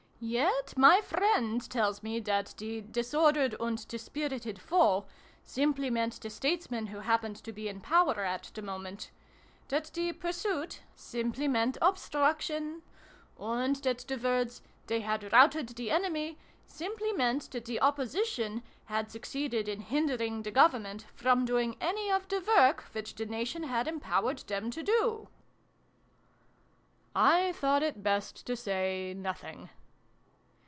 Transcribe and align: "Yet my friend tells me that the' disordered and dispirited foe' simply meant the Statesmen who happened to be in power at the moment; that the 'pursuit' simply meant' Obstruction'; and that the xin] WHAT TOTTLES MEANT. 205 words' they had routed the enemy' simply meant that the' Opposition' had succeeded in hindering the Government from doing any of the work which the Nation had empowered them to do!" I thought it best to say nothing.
"Yet 0.23 0.77
my 0.77 1.01
friend 1.01 1.67
tells 1.67 2.03
me 2.03 2.19
that 2.19 2.53
the' 2.59 2.81
disordered 2.81 3.55
and 3.59 3.87
dispirited 3.87 4.61
foe' 4.61 5.07
simply 5.55 5.89
meant 5.89 6.21
the 6.21 6.29
Statesmen 6.29 6.85
who 6.85 6.99
happened 6.99 7.37
to 7.37 7.51
be 7.51 7.67
in 7.67 7.81
power 7.81 8.23
at 8.23 8.51
the 8.53 8.61
moment; 8.61 9.09
that 9.69 9.85
the 9.85 10.13
'pursuit' 10.13 10.81
simply 10.95 11.47
meant' 11.47 11.79
Obstruction'; 11.81 12.83
and 13.39 13.77
that 13.77 13.97
the 14.07 14.13
xin] 14.13 14.21
WHAT 14.21 14.21
TOTTLES 14.21 14.21
MEANT. 14.21 14.21
205 14.21 14.23
words' 14.29 14.61
they 14.87 14.99
had 14.99 15.33
routed 15.33 15.69
the 15.69 15.89
enemy' 15.89 16.37
simply 16.67 17.11
meant 17.13 17.49
that 17.49 17.65
the' 17.65 17.79
Opposition' 17.81 18.61
had 18.93 19.09
succeeded 19.09 19.67
in 19.67 19.79
hindering 19.79 20.43
the 20.43 20.51
Government 20.51 21.03
from 21.15 21.45
doing 21.45 21.75
any 21.81 22.11
of 22.11 22.27
the 22.27 22.43
work 22.55 22.83
which 22.91 23.15
the 23.15 23.25
Nation 23.25 23.63
had 23.63 23.87
empowered 23.87 24.37
them 24.41 24.69
to 24.69 24.83
do!" 24.83 25.29
I 27.15 27.53
thought 27.53 27.81
it 27.81 28.03
best 28.03 28.45
to 28.45 28.55
say 28.55 29.15
nothing. 29.17 29.71